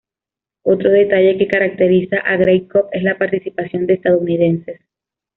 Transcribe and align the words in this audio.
Otro 0.63 0.89
detalle 0.89 1.37
que 1.37 1.47
caracteriza 1.47 2.17
a 2.17 2.31
la 2.31 2.37
Grey 2.37 2.67
Cup 2.67 2.85
es 2.91 3.03
la 3.03 3.19
participación 3.19 3.85
de 3.85 3.93
estadounidenses. 3.93 4.81